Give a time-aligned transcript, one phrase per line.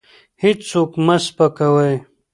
[0.41, 1.95] هېڅوک مه سپکوئ.